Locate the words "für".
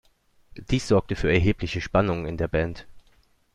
1.15-1.31